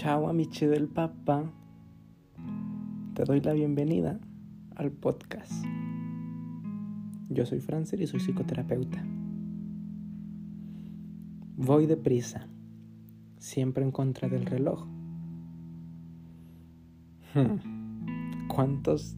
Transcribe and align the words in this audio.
Chao 0.00 0.28
amiche 0.28 0.68
del 0.68 0.86
papá. 0.86 1.42
Te 3.14 3.24
doy 3.24 3.40
la 3.40 3.52
bienvenida 3.52 4.20
al 4.76 4.92
podcast. 4.92 5.50
Yo 7.28 7.44
soy 7.44 7.58
Francer 7.58 8.00
y 8.00 8.06
soy 8.06 8.20
psicoterapeuta. 8.20 9.04
Voy 11.56 11.86
deprisa, 11.86 12.46
siempre 13.38 13.82
en 13.82 13.90
contra 13.90 14.28
del 14.28 14.46
reloj. 14.46 14.86
Hmm. 17.34 18.46
¿Cuántos 18.46 19.16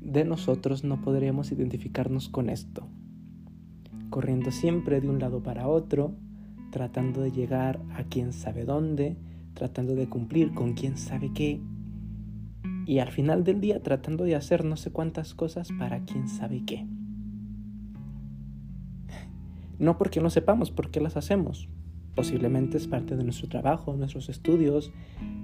de 0.00 0.24
nosotros 0.24 0.82
no 0.82 1.00
podríamos 1.00 1.52
identificarnos 1.52 2.28
con 2.28 2.50
esto? 2.50 2.88
Corriendo 4.10 4.50
siempre 4.50 5.00
de 5.00 5.08
un 5.08 5.20
lado 5.20 5.44
para 5.44 5.68
otro, 5.68 6.16
tratando 6.72 7.20
de 7.20 7.30
llegar 7.30 7.80
a 7.94 8.02
quién 8.02 8.32
sabe 8.32 8.64
dónde, 8.64 9.16
tratando 9.58 9.96
de 9.96 10.08
cumplir 10.08 10.54
con 10.54 10.74
quién 10.74 10.96
sabe 10.96 11.32
qué, 11.32 11.60
y 12.86 13.00
al 13.00 13.10
final 13.10 13.42
del 13.42 13.60
día 13.60 13.82
tratando 13.82 14.22
de 14.22 14.36
hacer 14.36 14.64
no 14.64 14.76
sé 14.76 14.92
cuántas 14.92 15.34
cosas 15.34 15.70
para 15.78 16.04
quién 16.04 16.28
sabe 16.28 16.62
qué. 16.64 16.86
No 19.80 19.98
porque 19.98 20.20
no 20.20 20.30
sepamos 20.30 20.70
por 20.70 20.92
qué 20.92 21.00
las 21.00 21.16
hacemos, 21.16 21.68
posiblemente 22.14 22.76
es 22.76 22.86
parte 22.86 23.16
de 23.16 23.24
nuestro 23.24 23.48
trabajo, 23.48 23.96
nuestros 23.96 24.28
estudios, 24.28 24.92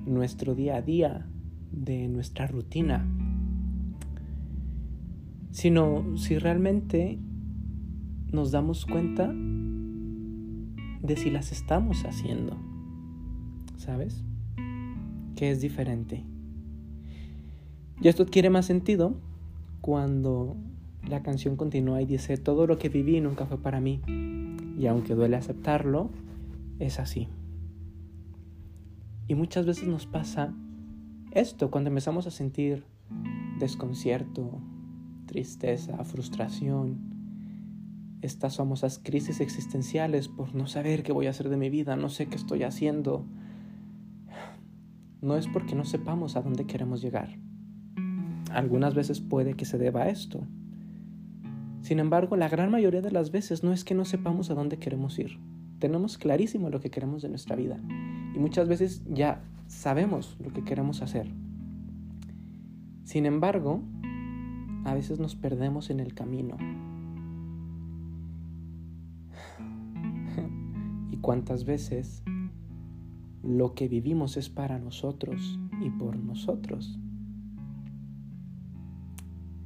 nuestro 0.07 0.55
día 0.55 0.77
a 0.77 0.83
día, 0.83 1.27
de 1.73 2.07
nuestra 2.07 2.47
rutina, 2.47 3.05
sino 5.51 6.17
si 6.17 6.39
realmente 6.39 7.19
nos 8.31 8.53
damos 8.53 8.87
cuenta 8.87 9.35
de 11.03 11.17
si 11.17 11.31
las 11.31 11.51
estamos 11.51 12.05
haciendo. 12.05 12.74
¿Sabes? 13.85 14.25
Que 15.37 15.51
es 15.51 15.61
diferente. 15.61 16.25
Y 18.01 18.09
esto 18.09 18.23
adquiere 18.23 18.49
más 18.49 18.65
sentido 18.65 19.15
cuando 19.83 20.57
la 21.07 21.23
canción 21.23 21.57
continúa 21.57 22.01
y 22.01 22.07
dice, 22.07 22.39
todo 22.39 22.67
lo 22.67 22.79
que 22.79 22.89
viví 22.89 23.21
nunca 23.21 23.45
fue 23.45 23.61
para 23.61 23.81
mí. 23.81 24.01
Y 24.79 24.87
aunque 24.87 25.15
duele 25.15 25.37
aceptarlo, 25.37 26.09
es 26.79 26.99
así. 26.99 27.29
Y 29.29 29.35
muchas 29.35 29.67
veces 29.67 29.87
nos 29.87 30.07
pasa 30.07 30.55
esto 31.33 31.71
cuando 31.71 31.89
empezamos 31.89 32.27
a 32.27 32.31
sentir 32.31 32.85
desconcierto, 33.59 34.63
tristeza, 35.27 36.03
frustración, 36.05 37.01
estas 38.23 38.57
famosas 38.57 38.99
crisis 38.99 39.41
existenciales 39.41 40.29
por 40.29 40.55
no 40.55 40.69
saber 40.69 41.03
qué 41.03 41.13
voy 41.13 41.27
a 41.27 41.31
hacer 41.31 41.51
de 41.51 41.59
mi 41.59 41.69
vida, 41.69 41.97
no 41.97 42.09
sé 42.09 42.29
qué 42.29 42.37
estoy 42.37 42.63
haciendo. 42.63 43.27
No 45.21 45.37
es 45.37 45.49
porque 45.49 45.75
no 45.75 45.85
sepamos 45.85 46.37
a 46.37 46.43
dónde 46.43 46.67
queremos 46.67 47.03
llegar. 47.03 47.39
Algunas 48.51 48.95
veces 48.95 49.21
puede 49.21 49.55
que 49.55 49.65
se 49.65 49.79
deba 49.79 50.03
a 50.03 50.09
esto. 50.09 50.47
Sin 51.81 51.99
embargo, 51.99 52.37
la 52.37 52.49
gran 52.49 52.71
mayoría 52.71 53.03
de 53.03 53.11
las 53.11 53.31
veces 53.31 53.63
no 53.63 53.73
es 53.73 53.85
que 53.85 53.95
no 53.95 54.05
sepamos 54.05 54.51
a 54.51 54.55
dónde 54.55 54.79
queremos 54.79 55.19
ir. 55.19 55.39
Tenemos 55.79 56.19
clarísimo 56.19 56.71
lo 56.71 56.81
que 56.81 56.91
queremos 56.91 57.23
de 57.23 57.29
nuestra 57.29 57.57
vida. 57.57 57.79
Y 58.35 58.39
muchas 58.39 58.69
veces 58.69 59.03
ya 59.07 59.43
sabemos 59.67 60.37
lo 60.41 60.53
que 60.53 60.65
queremos 60.65 61.03
hacer. 61.03 61.31
Sin 63.03 63.27
embargo, 63.27 63.83
a 64.85 64.95
veces 64.95 65.19
nos 65.19 65.35
perdemos 65.35 65.91
en 65.91 66.01
el 66.01 66.15
camino 66.15 66.57
cuántas 71.21 71.65
veces 71.65 72.23
lo 73.47 73.75
que 73.75 73.89
vivimos 73.89 74.37
es 74.37 74.49
para 74.49 74.79
nosotros 74.79 75.59
y 75.81 75.91
por 75.91 76.17
nosotros. 76.17 76.99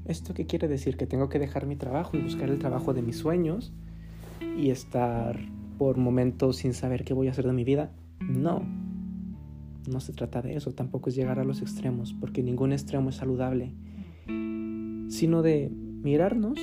¿Esto 0.04 0.34
qué 0.34 0.46
quiere 0.46 0.68
decir? 0.68 0.96
¿Que 0.96 1.06
tengo 1.06 1.28
que 1.28 1.38
dejar 1.38 1.66
mi 1.66 1.76
trabajo 1.76 2.16
y 2.16 2.22
buscar 2.22 2.48
el 2.48 2.58
trabajo 2.58 2.94
de 2.94 3.02
mis 3.02 3.16
sueños 3.16 3.72
y 4.56 4.70
estar 4.70 5.38
por 5.76 5.98
momentos 5.98 6.56
sin 6.56 6.72
saber 6.72 7.04
qué 7.04 7.14
voy 7.14 7.28
a 7.28 7.32
hacer 7.32 7.46
de 7.46 7.52
mi 7.52 7.64
vida? 7.64 7.92
No, 8.20 8.62
no 9.88 10.00
se 10.00 10.12
trata 10.12 10.42
de 10.42 10.56
eso, 10.56 10.72
tampoco 10.72 11.10
es 11.10 11.14
llegar 11.14 11.38
a 11.38 11.44
los 11.44 11.62
extremos, 11.62 12.14
porque 12.14 12.42
ningún 12.42 12.72
extremo 12.72 13.10
es 13.10 13.16
saludable, 13.16 13.74
sino 15.08 15.42
de 15.42 15.70
mirarnos 15.70 16.58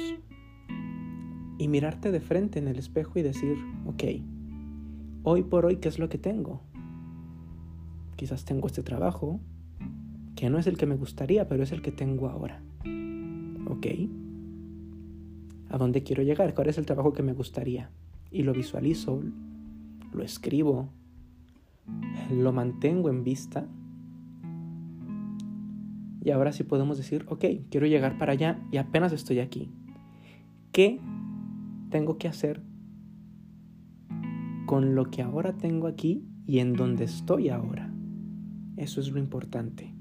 y 1.58 1.68
mirarte 1.68 2.12
de 2.12 2.20
frente 2.20 2.60
en 2.60 2.68
el 2.68 2.78
espejo 2.78 3.20
y 3.20 3.22
decir, 3.22 3.56
ok, 3.86 4.04
hoy 5.24 5.44
por 5.44 5.66
hoy, 5.66 5.78
¿qué 5.78 5.88
es 5.88 6.00
lo 6.00 6.10
que 6.10 6.18
tengo? 6.18 6.62
Quizás 8.16 8.46
tengo 8.46 8.68
este 8.68 8.84
trabajo, 8.84 9.40
que 10.36 10.50
no 10.50 10.58
es 10.58 10.68
el 10.68 10.78
que 10.78 10.86
me 10.86 10.96
gustaría, 10.96 11.48
pero 11.48 11.64
es 11.64 11.72
el 11.72 11.82
que 11.82 11.92
tengo 11.92 12.30
ahora. 12.30 12.62
¿Ok? 13.68 13.88
¿A 15.70 15.78
dónde 15.78 16.04
quiero 16.04 16.24
llegar? 16.24 16.54
¿Cuál 16.54 16.70
es 16.70 16.78
el 16.78 16.86
trabajo 16.86 17.14
que 17.14 17.24
me 17.24 17.34
gustaría? 17.34 17.90
Y 18.32 18.44
lo 18.44 18.54
visualizo, 18.54 19.22
lo 20.14 20.24
escribo, 20.24 20.90
lo 22.32 22.52
mantengo 22.54 23.10
en 23.10 23.24
vista. 23.24 23.68
Y 26.24 26.32
ahora 26.32 26.52
sí 26.52 26.64
podemos 26.64 26.98
decir, 26.98 27.26
ok, 27.28 27.46
quiero 27.70 27.88
llegar 27.88 28.18
para 28.18 28.34
allá 28.34 28.60
y 28.72 28.78
apenas 28.78 29.14
estoy 29.14 29.40
aquí. 29.40 29.70
¿Qué 30.72 31.00
tengo 31.90 32.18
que 32.18 32.28
hacer 32.28 32.62
con 34.66 34.96
lo 34.96 35.10
que 35.12 35.22
ahora 35.22 35.54
tengo 35.54 35.88
aquí 35.88 36.26
y 36.46 36.60
en 36.60 36.74
donde 36.74 37.06
estoy 37.06 37.50
ahora. 37.50 37.95
Eso 38.78 39.00
es 39.00 39.10
lo 39.10 39.20
importante. 39.20 39.94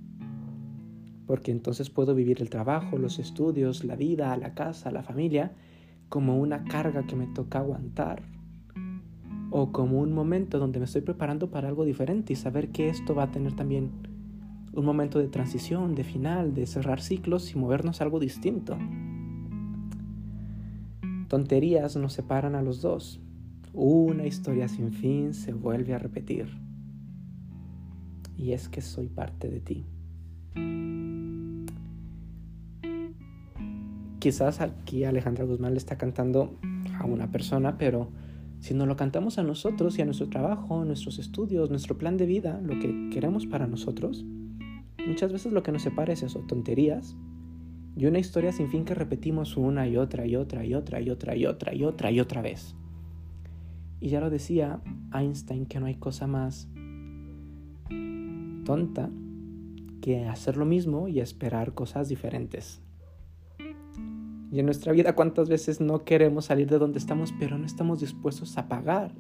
Porque 1.26 1.52
entonces 1.52 1.90
puedo 1.90 2.14
vivir 2.14 2.42
el 2.42 2.50
trabajo, 2.50 2.98
los 2.98 3.18
estudios, 3.18 3.84
la 3.84 3.96
vida, 3.96 4.36
la 4.36 4.54
casa, 4.54 4.90
la 4.90 5.02
familia, 5.02 5.52
como 6.08 6.38
una 6.38 6.64
carga 6.64 7.06
que 7.06 7.16
me 7.16 7.26
toca 7.26 7.60
aguantar. 7.60 8.22
O 9.50 9.70
como 9.70 10.00
un 10.00 10.12
momento 10.12 10.58
donde 10.58 10.80
me 10.80 10.84
estoy 10.86 11.02
preparando 11.02 11.50
para 11.50 11.68
algo 11.68 11.84
diferente 11.84 12.32
y 12.32 12.36
saber 12.36 12.70
que 12.70 12.88
esto 12.88 13.14
va 13.14 13.24
a 13.24 13.30
tener 13.30 13.54
también 13.54 13.90
un 14.72 14.84
momento 14.84 15.20
de 15.20 15.28
transición, 15.28 15.94
de 15.94 16.02
final, 16.02 16.52
de 16.54 16.66
cerrar 16.66 17.00
ciclos 17.00 17.52
y 17.52 17.58
movernos 17.58 18.00
a 18.00 18.04
algo 18.04 18.18
distinto. 18.18 18.76
Tonterías 21.28 21.96
nos 21.96 22.12
separan 22.12 22.54
a 22.54 22.62
los 22.62 22.82
dos, 22.82 23.20
una 23.72 24.26
historia 24.26 24.68
sin 24.68 24.92
fin 24.92 25.34
se 25.34 25.52
vuelve 25.52 25.94
a 25.94 25.98
repetir. 25.98 26.63
Y 28.36 28.52
es 28.52 28.68
que 28.68 28.80
soy 28.80 29.08
parte 29.08 29.48
de 29.48 29.60
ti. 29.60 29.84
Quizás 34.18 34.60
aquí 34.60 35.04
Alejandra 35.04 35.44
Guzmán 35.44 35.72
le 35.72 35.78
está 35.78 35.98
cantando 35.98 36.58
a 36.98 37.04
una 37.04 37.30
persona, 37.30 37.76
pero 37.76 38.10
si 38.60 38.72
no 38.72 38.86
lo 38.86 38.96
cantamos 38.96 39.38
a 39.38 39.42
nosotros 39.42 39.98
y 39.98 40.02
a 40.02 40.06
nuestro 40.06 40.30
trabajo, 40.30 40.84
nuestros 40.86 41.18
estudios, 41.18 41.68
nuestro 41.68 41.98
plan 41.98 42.16
de 42.16 42.24
vida, 42.24 42.60
lo 42.62 42.78
que 42.78 43.10
queremos 43.12 43.46
para 43.46 43.66
nosotros, 43.66 44.24
muchas 45.06 45.30
veces 45.30 45.52
lo 45.52 45.62
que 45.62 45.72
nos 45.72 45.82
separa 45.82 46.14
es 46.14 46.22
eso, 46.22 46.40
tonterías 46.48 47.14
y 47.96 48.06
una 48.06 48.18
historia 48.18 48.52
sin 48.52 48.70
fin 48.70 48.84
que 48.84 48.94
repetimos 48.94 49.56
una 49.56 49.86
y 49.86 49.96
otra 49.96 50.26
y 50.26 50.36
otra 50.36 50.64
y 50.64 50.74
otra 50.74 51.00
y 51.00 51.10
otra 51.10 51.36
y 51.36 51.46
otra 51.46 51.74
y 51.74 51.84
otra 51.84 52.10
y 52.10 52.20
otra 52.20 52.42
vez. 52.42 52.74
Y 54.00 54.08
ya 54.08 54.20
lo 54.20 54.30
decía 54.30 54.80
Einstein 55.12 55.66
que 55.66 55.80
no 55.80 55.86
hay 55.86 55.96
cosa 55.96 56.26
más 56.26 56.68
tonta 58.64 59.10
que 60.00 60.26
hacer 60.26 60.56
lo 60.56 60.66
mismo 60.66 61.08
y 61.08 61.20
esperar 61.20 61.74
cosas 61.74 62.08
diferentes. 62.08 62.82
Y 64.50 64.60
en 64.60 64.66
nuestra 64.66 64.92
vida 64.92 65.14
cuántas 65.14 65.48
veces 65.48 65.80
no 65.80 66.04
queremos 66.04 66.44
salir 66.44 66.68
de 66.68 66.78
donde 66.78 66.98
estamos, 66.98 67.32
pero 67.38 67.58
no 67.58 67.66
estamos 67.66 68.00
dispuestos 68.00 68.56
a 68.56 68.68
pagar 68.68 69.14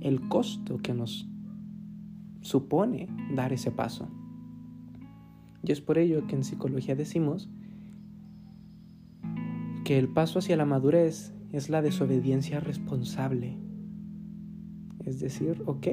el 0.00 0.28
costo 0.28 0.78
que 0.78 0.94
nos 0.94 1.28
supone 2.42 3.08
dar 3.34 3.52
ese 3.52 3.70
paso. 3.70 4.08
Y 5.64 5.72
es 5.72 5.80
por 5.80 5.98
ello 5.98 6.26
que 6.26 6.36
en 6.36 6.44
psicología 6.44 6.94
decimos 6.94 7.48
que 9.84 9.98
el 9.98 10.08
paso 10.08 10.38
hacia 10.38 10.56
la 10.56 10.64
madurez 10.64 11.34
es 11.52 11.68
la 11.68 11.82
desobediencia 11.82 12.60
responsable. 12.60 13.56
Es 15.04 15.20
decir, 15.20 15.62
ok, 15.66 15.86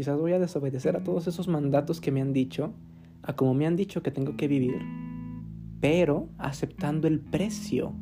quizás 0.00 0.18
voy 0.18 0.32
a 0.32 0.38
desobedecer 0.38 0.96
a 0.96 1.04
todos 1.04 1.26
esos 1.26 1.46
mandatos 1.46 2.00
que 2.00 2.10
me 2.10 2.22
han 2.22 2.32
dicho, 2.32 2.72
a 3.22 3.36
como 3.36 3.52
me 3.52 3.66
han 3.66 3.76
dicho 3.76 4.02
que 4.02 4.10
tengo 4.10 4.34
que 4.34 4.48
vivir, 4.48 4.78
pero 5.78 6.30
aceptando 6.38 7.06
el 7.06 7.20
precio 7.20 7.92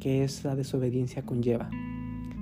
que 0.00 0.24
esa 0.24 0.56
desobediencia 0.56 1.24
conlleva. 1.24 1.70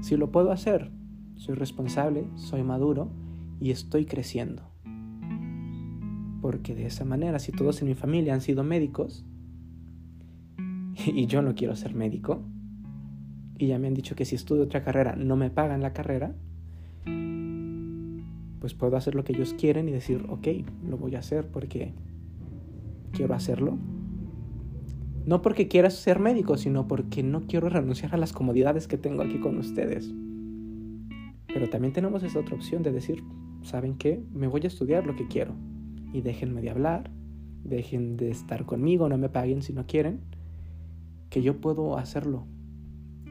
Si 0.00 0.16
lo 0.16 0.32
puedo 0.32 0.50
hacer, 0.50 0.90
soy 1.34 1.56
responsable, 1.56 2.26
soy 2.36 2.62
maduro 2.62 3.10
y 3.60 3.70
estoy 3.70 4.06
creciendo. 4.06 4.62
Porque 6.40 6.74
de 6.74 6.86
esa 6.86 7.04
manera, 7.04 7.40
si 7.40 7.52
todos 7.52 7.82
en 7.82 7.88
mi 7.88 7.94
familia 7.94 8.32
han 8.32 8.40
sido 8.40 8.64
médicos, 8.64 9.26
y 11.04 11.26
yo 11.26 11.42
no 11.42 11.54
quiero 11.54 11.76
ser 11.76 11.94
médico, 11.94 12.40
y 13.58 13.66
ya 13.66 13.78
me 13.78 13.88
han 13.88 13.94
dicho 13.94 14.16
que 14.16 14.24
si 14.24 14.36
estudio 14.36 14.62
otra 14.62 14.82
carrera 14.82 15.16
no 15.16 15.36
me 15.36 15.50
pagan 15.50 15.82
la 15.82 15.92
carrera, 15.92 16.34
pues 18.60 18.74
puedo 18.74 18.96
hacer 18.96 19.14
lo 19.14 19.24
que 19.24 19.32
ellos 19.32 19.54
quieren 19.54 19.88
y 19.88 19.92
decir, 19.92 20.24
ok, 20.28 20.48
lo 20.88 20.96
voy 20.96 21.14
a 21.14 21.20
hacer 21.20 21.46
porque 21.46 21.92
quiero 23.12 23.34
hacerlo. 23.34 23.78
No 25.26 25.42
porque 25.42 25.68
quiera 25.68 25.90
ser 25.90 26.18
médico, 26.18 26.56
sino 26.56 26.88
porque 26.88 27.22
no 27.22 27.46
quiero 27.46 27.68
renunciar 27.68 28.14
a 28.14 28.18
las 28.18 28.32
comodidades 28.32 28.88
que 28.88 28.96
tengo 28.96 29.22
aquí 29.22 29.38
con 29.38 29.58
ustedes. 29.58 30.12
Pero 31.46 31.68
también 31.68 31.92
tenemos 31.92 32.22
esa 32.22 32.38
otra 32.38 32.56
opción 32.56 32.82
de 32.82 32.92
decir, 32.92 33.22
¿saben 33.62 33.96
qué? 33.96 34.22
Me 34.32 34.46
voy 34.46 34.62
a 34.64 34.68
estudiar 34.68 35.06
lo 35.06 35.16
que 35.16 35.28
quiero. 35.28 35.54
Y 36.12 36.22
déjenme 36.22 36.62
de 36.62 36.70
hablar, 36.70 37.10
dejen 37.64 38.16
de 38.16 38.30
estar 38.30 38.64
conmigo, 38.64 39.08
no 39.08 39.18
me 39.18 39.28
paguen 39.28 39.62
si 39.62 39.72
no 39.72 39.86
quieren, 39.86 40.20
que 41.28 41.42
yo 41.42 41.60
puedo 41.60 41.98
hacerlo. 41.98 42.46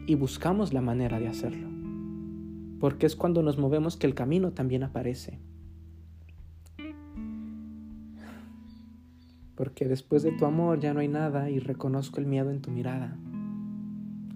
Y 0.06 0.16
buscamos 0.16 0.74
la 0.74 0.82
manera 0.82 1.20
de 1.20 1.28
hacerlo 1.28 1.77
porque 2.80 3.06
es 3.06 3.16
cuando 3.16 3.42
nos 3.42 3.58
movemos 3.58 3.98
que 3.98 4.08
el 4.08 4.14
camino 4.14 4.52
también 4.52 4.84
aparece. 4.84 5.40
Porque 9.56 9.88
después 9.88 10.22
de 10.22 10.32
tu 10.32 10.46
amor 10.46 10.80
ya 10.80 10.94
no 10.94 11.00
hay 11.00 11.08
nada 11.08 11.50
y 11.50 11.60
reconozco 11.60 12.20
el 12.20 12.28
miedo 12.28 12.52
en 12.52 12.62
tu 12.62 12.70
mirada. 12.70 13.18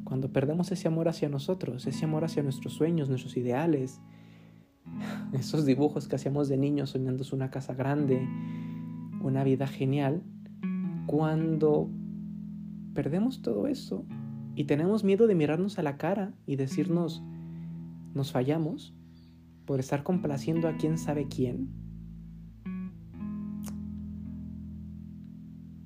Cuando 0.03 0.33
perdemos 0.33 0.71
ese 0.71 0.87
amor 0.87 1.07
hacia 1.07 1.29
nosotros, 1.29 1.85
ese 1.85 2.05
amor 2.05 2.23
hacia 2.23 2.43
nuestros 2.43 2.73
sueños, 2.73 3.07
nuestros 3.07 3.37
ideales, 3.37 4.01
esos 5.33 5.65
dibujos 5.65 6.07
que 6.07 6.15
hacíamos 6.15 6.49
de 6.49 6.57
niños 6.57 6.89
soñando 6.89 7.23
una 7.33 7.51
casa 7.51 7.75
grande, 7.75 8.27
una 9.21 9.43
vida 9.43 9.67
genial, 9.67 10.23
cuando 11.05 11.89
perdemos 12.93 13.41
todo 13.41 13.67
eso 13.67 14.05
y 14.55 14.65
tenemos 14.65 15.03
miedo 15.03 15.27
de 15.27 15.35
mirarnos 15.35 15.79
a 15.79 15.83
la 15.83 15.97
cara 15.97 16.33
y 16.45 16.55
decirnos, 16.55 17.23
nos 18.13 18.31
fallamos 18.31 18.93
por 19.65 19.79
estar 19.79 20.03
complaciendo 20.03 20.67
a 20.67 20.75
quién 20.75 20.97
sabe 20.97 21.27
quién, 21.27 21.69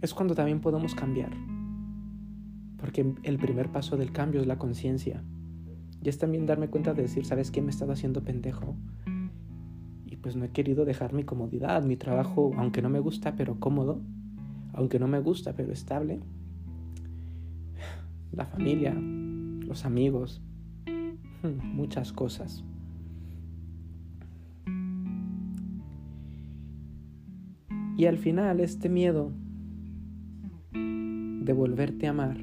es 0.05 0.13
cuando 0.13 0.35
también 0.35 0.61
podemos 0.61 0.95
cambiar. 0.95 1.31
Porque 2.77 3.13
el 3.23 3.37
primer 3.37 3.71
paso 3.71 3.97
del 3.97 4.11
cambio 4.11 4.41
es 4.41 4.47
la 4.47 4.57
conciencia. 4.57 5.23
Y 6.01 6.09
es 6.09 6.19
también 6.19 6.45
darme 6.45 6.69
cuenta 6.69 6.93
de 6.93 7.01
decir, 7.01 7.25
¿sabes 7.25 7.49
qué? 7.49 7.61
Me 7.61 7.67
he 7.67 7.71
estado 7.71 7.91
haciendo 7.91 8.23
pendejo. 8.23 8.75
Y 10.05 10.17
pues 10.17 10.35
no 10.35 10.45
he 10.45 10.49
querido 10.49 10.85
dejar 10.85 11.13
mi 11.13 11.23
comodidad, 11.23 11.83
mi 11.83 11.97
trabajo, 11.97 12.51
aunque 12.57 12.83
no 12.83 12.89
me 12.89 12.99
gusta, 12.99 13.35
pero 13.35 13.59
cómodo. 13.59 14.01
Aunque 14.73 14.99
no 14.99 15.07
me 15.07 15.19
gusta, 15.19 15.53
pero 15.55 15.73
estable. 15.73 16.19
La 18.31 18.45
familia, 18.45 18.93
los 18.93 19.85
amigos, 19.85 20.43
muchas 21.63 22.13
cosas. 22.13 22.63
Y 27.97 28.05
al 28.05 28.17
final 28.17 28.59
este 28.59 28.89
miedo 28.89 29.31
de 30.73 31.53
volverte 31.53 32.07
a 32.07 32.09
amar 32.09 32.37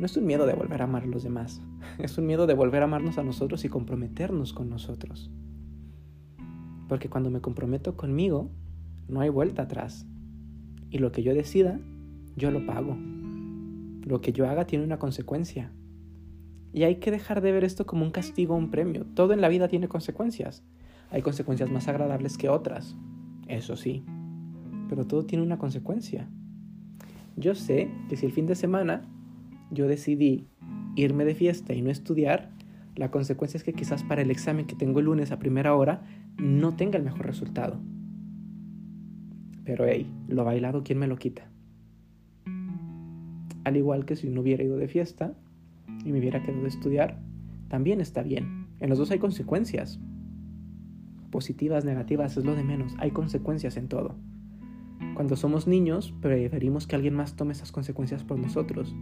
no 0.00 0.06
es 0.06 0.16
un 0.16 0.24
miedo 0.24 0.46
de 0.46 0.54
volver 0.54 0.80
a 0.80 0.84
amar 0.84 1.02
a 1.02 1.06
los 1.06 1.22
demás, 1.24 1.60
es 1.98 2.16
un 2.16 2.26
miedo 2.26 2.46
de 2.46 2.54
volver 2.54 2.80
a 2.80 2.86
amarnos 2.86 3.18
a 3.18 3.22
nosotros 3.22 3.66
y 3.66 3.68
comprometernos 3.68 4.54
con 4.54 4.70
nosotros. 4.70 5.30
Porque 6.88 7.10
cuando 7.10 7.30
me 7.30 7.42
comprometo 7.42 7.98
conmigo, 7.98 8.50
no 9.08 9.20
hay 9.20 9.28
vuelta 9.28 9.62
atrás. 9.62 10.06
Y 10.88 10.98
lo 10.98 11.12
que 11.12 11.22
yo 11.22 11.34
decida, 11.34 11.78
yo 12.34 12.50
lo 12.50 12.64
pago. 12.64 12.96
Lo 14.02 14.22
que 14.22 14.32
yo 14.32 14.48
haga 14.48 14.66
tiene 14.66 14.86
una 14.86 14.98
consecuencia. 14.98 15.70
Y 16.72 16.84
hay 16.84 16.96
que 16.96 17.10
dejar 17.10 17.40
de 17.40 17.52
ver 17.52 17.64
esto 17.64 17.86
como 17.86 18.04
un 18.04 18.10
castigo 18.10 18.54
o 18.54 18.58
un 18.58 18.70
premio. 18.70 19.04
Todo 19.14 19.32
en 19.32 19.40
la 19.40 19.48
vida 19.48 19.68
tiene 19.68 19.88
consecuencias. 19.88 20.62
Hay 21.10 21.22
consecuencias 21.22 21.70
más 21.70 21.88
agradables 21.88 22.38
que 22.38 22.48
otras, 22.48 22.96
eso 23.48 23.76
sí. 23.76 24.04
Pero 24.88 25.06
todo 25.06 25.24
tiene 25.24 25.44
una 25.44 25.58
consecuencia. 25.58 26.28
Yo 27.36 27.54
sé 27.54 27.90
que 28.08 28.16
si 28.16 28.26
el 28.26 28.32
fin 28.32 28.46
de 28.46 28.54
semana 28.54 29.02
yo 29.70 29.88
decidí 29.88 30.46
irme 30.94 31.24
de 31.24 31.34
fiesta 31.34 31.74
y 31.74 31.82
no 31.82 31.90
estudiar, 31.90 32.50
la 32.96 33.10
consecuencia 33.10 33.58
es 33.58 33.64
que 33.64 33.72
quizás 33.72 34.02
para 34.02 34.22
el 34.22 34.30
examen 34.30 34.66
que 34.66 34.76
tengo 34.76 35.00
el 35.00 35.06
lunes 35.06 35.32
a 35.32 35.38
primera 35.38 35.74
hora 35.74 36.02
no 36.36 36.76
tenga 36.76 36.98
el 36.98 37.04
mejor 37.04 37.26
resultado. 37.26 37.80
Pero 39.64 39.86
hey, 39.86 40.10
lo 40.28 40.44
bailado, 40.44 40.82
¿quién 40.82 40.98
me 40.98 41.06
lo 41.06 41.16
quita? 41.16 41.48
Al 43.64 43.76
igual 43.76 44.04
que 44.04 44.16
si 44.16 44.28
no 44.28 44.40
hubiera 44.40 44.64
ido 44.64 44.76
de 44.76 44.88
fiesta, 44.88 45.34
y 46.04 46.12
me 46.12 46.18
hubiera 46.18 46.42
quedado 46.42 46.64
a 46.64 46.68
estudiar, 46.68 47.20
también 47.68 48.00
está 48.00 48.22
bien. 48.22 48.66
En 48.80 48.88
los 48.88 48.98
dos 48.98 49.10
hay 49.10 49.18
consecuencias. 49.18 50.00
Positivas, 51.30 51.84
negativas, 51.84 52.36
es 52.36 52.44
lo 52.44 52.54
de 52.54 52.64
menos. 52.64 52.94
Hay 52.98 53.12
consecuencias 53.12 53.76
en 53.76 53.88
todo. 53.88 54.16
Cuando 55.14 55.36
somos 55.36 55.66
niños, 55.66 56.12
preferimos 56.20 56.86
que 56.86 56.96
alguien 56.96 57.14
más 57.14 57.36
tome 57.36 57.52
esas 57.52 57.72
consecuencias 57.72 58.24
por 58.24 58.38
nosotros. 58.38 58.94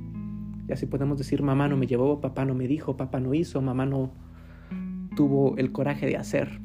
Y 0.68 0.72
así 0.72 0.86
podemos 0.86 1.16
decir, 1.16 1.42
mamá 1.42 1.68
no 1.68 1.76
me 1.76 1.86
llevó, 1.86 2.20
papá 2.20 2.44
no 2.44 2.54
me 2.54 2.68
dijo, 2.68 2.96
papá 2.96 3.20
no 3.20 3.34
hizo, 3.34 3.62
mamá 3.62 3.86
no 3.86 4.12
tuvo 5.16 5.56
el 5.56 5.72
coraje 5.72 6.06
de 6.06 6.16
hacer. 6.16 6.60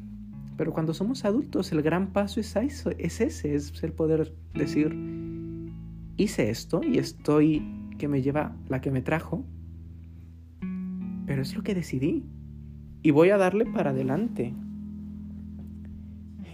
Pero 0.56 0.72
cuando 0.72 0.94
somos 0.94 1.24
adultos, 1.24 1.72
el 1.72 1.82
gran 1.82 2.12
paso 2.12 2.40
es, 2.40 2.54
es 2.56 3.20
ese, 3.20 3.54
es 3.54 3.82
el 3.82 3.92
poder 3.92 4.34
decir, 4.54 4.94
hice 6.16 6.50
esto 6.50 6.80
y 6.82 6.98
estoy 6.98 7.66
que 7.98 8.08
me 8.08 8.22
lleva 8.22 8.56
la 8.68 8.80
que 8.80 8.90
me 8.90 9.02
trajo, 9.02 9.44
pero 11.26 11.42
es 11.42 11.54
lo 11.54 11.62
que 11.62 11.74
decidí 11.74 12.24
y 13.02 13.10
voy 13.10 13.30
a 13.30 13.36
darle 13.36 13.66
para 13.66 13.90
adelante. 13.90 14.54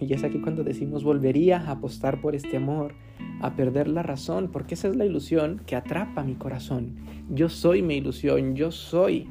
Y 0.01 0.13
es 0.13 0.25
aquí 0.25 0.41
cuando 0.41 0.65
decimos 0.65 1.05
volvería 1.05 1.61
a 1.61 1.73
apostar 1.73 2.21
por 2.21 2.35
este 2.35 2.57
amor, 2.57 2.95
a 3.41 3.55
perder 3.55 3.87
la 3.87 4.03
razón, 4.03 4.49
porque 4.51 4.75
esa 4.75 4.89
es 4.89 4.97
la 4.97 5.05
ilusión 5.05 5.61
que 5.67 5.77
atrapa 5.77 6.25
mi 6.25 6.35
corazón. 6.35 6.97
Yo 7.29 7.49
soy 7.49 7.83
mi 7.83 7.97
ilusión, 7.97 8.57
yo 8.57 8.71
soy 8.71 9.29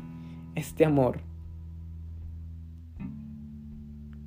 este 0.55 0.85
amor. 0.85 1.21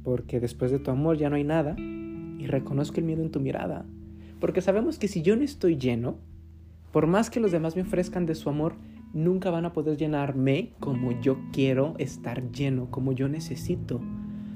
Porque 0.02 0.40
después 0.40 0.72
de 0.72 0.80
tu 0.80 0.90
amor 0.90 1.16
ya 1.16 1.30
no 1.30 1.36
hay 1.36 1.44
nada 1.44 1.76
y 1.78 2.46
reconozco 2.46 2.98
el 2.98 3.06
miedo 3.06 3.22
en 3.22 3.30
tu 3.30 3.38
mirada. 3.38 3.86
Porque 4.40 4.60
sabemos 4.60 4.98
que 4.98 5.06
si 5.06 5.22
yo 5.22 5.36
no 5.36 5.42
estoy 5.42 5.76
lleno, 5.76 6.16
por 6.90 7.06
más 7.06 7.30
que 7.30 7.38
los 7.38 7.52
demás 7.52 7.76
me 7.76 7.82
ofrezcan 7.82 8.26
de 8.26 8.34
su 8.34 8.50
amor, 8.50 8.74
nunca 9.12 9.50
van 9.50 9.64
a 9.64 9.72
poder 9.72 9.96
llenarme 9.96 10.72
como 10.80 11.12
yo 11.20 11.38
quiero 11.52 11.94
estar 11.98 12.50
lleno, 12.50 12.90
como 12.90 13.12
yo 13.12 13.28
necesito. 13.28 14.00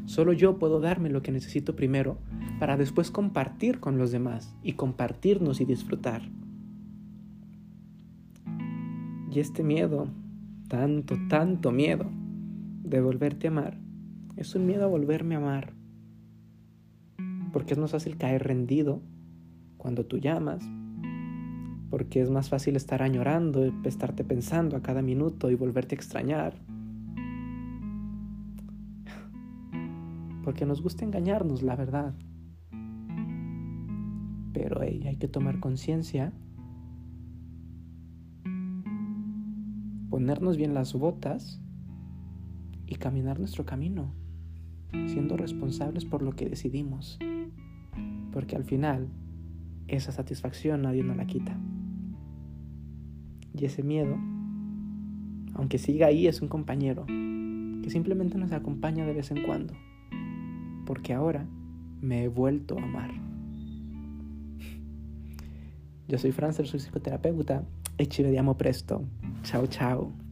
Solo 0.06 0.32
yo 0.32 0.58
puedo 0.58 0.80
darme 0.80 1.10
lo 1.10 1.22
que 1.22 1.32
necesito 1.32 1.74
primero 1.74 2.18
para 2.60 2.76
después 2.76 3.10
compartir 3.10 3.80
con 3.80 3.98
los 3.98 4.12
demás 4.12 4.54
y 4.62 4.72
compartirnos 4.72 5.60
y 5.60 5.64
disfrutar. 5.64 6.22
Y 9.30 9.40
este 9.40 9.62
miedo, 9.62 10.08
tanto, 10.68 11.16
tanto 11.28 11.72
miedo 11.72 12.06
de 12.82 13.00
volverte 13.00 13.48
a 13.48 13.50
amar, 13.50 13.78
es 14.36 14.54
un 14.54 14.64
miedo 14.64 14.84
a 14.84 14.88
volverme 14.88 15.34
a 15.34 15.38
amar. 15.38 15.72
Porque 17.52 17.74
es 17.74 17.78
más 17.78 17.90
fácil 17.90 18.16
caer 18.16 18.44
rendido 18.44 19.02
cuando 19.76 20.06
tú 20.06 20.18
llamas, 20.18 20.62
porque 21.90 22.20
es 22.20 22.30
más 22.30 22.48
fácil 22.48 22.76
estar 22.76 23.02
añorando, 23.02 23.64
estarte 23.84 24.24
pensando 24.24 24.76
a 24.76 24.82
cada 24.82 25.02
minuto 25.02 25.50
y 25.50 25.54
volverte 25.54 25.94
a 25.94 25.98
extrañar. 25.98 26.54
Porque 30.42 30.66
nos 30.66 30.82
gusta 30.82 31.04
engañarnos, 31.04 31.62
la 31.62 31.76
verdad. 31.76 32.14
Pero 34.52 34.80
hay 34.80 35.16
que 35.16 35.28
tomar 35.28 35.60
conciencia, 35.60 36.32
ponernos 40.08 40.56
bien 40.56 40.74
las 40.74 40.94
botas 40.94 41.60
y 42.86 42.96
caminar 42.96 43.38
nuestro 43.38 43.64
camino, 43.64 44.14
siendo 45.06 45.36
responsables 45.36 46.04
por 46.04 46.22
lo 46.22 46.32
que 46.32 46.48
decidimos. 46.48 47.18
Porque 48.32 48.56
al 48.56 48.64
final, 48.64 49.08
esa 49.88 50.10
satisfacción 50.12 50.82
nadie 50.82 51.02
nos 51.02 51.16
la 51.16 51.26
quita. 51.26 51.58
Y 53.58 53.64
ese 53.64 53.82
miedo, 53.82 54.16
aunque 55.54 55.78
siga 55.78 56.08
ahí, 56.08 56.26
es 56.26 56.42
un 56.42 56.48
compañero 56.48 57.06
que 57.06 57.90
simplemente 57.90 58.36
nos 58.36 58.52
acompaña 58.52 59.06
de 59.06 59.14
vez 59.14 59.30
en 59.30 59.42
cuando. 59.42 59.74
Porque 60.84 61.14
ahora 61.14 61.46
me 62.00 62.24
he 62.24 62.28
vuelto 62.28 62.78
a 62.78 62.82
amar. 62.82 63.10
Yo 66.08 66.18
soy 66.18 66.32
Francer, 66.32 66.66
soy 66.66 66.80
psicoterapeuta 66.80 67.64
y 67.98 68.06
ci 68.06 68.22
vediamo 68.22 68.56
presto. 68.56 69.02
Chao, 69.42 69.66
chao. 69.66 70.25